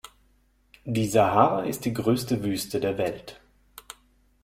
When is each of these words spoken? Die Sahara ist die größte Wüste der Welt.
Die 0.83 1.05
Sahara 1.05 1.61
ist 1.65 1.85
die 1.85 1.93
größte 1.93 2.41
Wüste 2.43 2.79
der 2.79 2.97
Welt. 2.97 3.39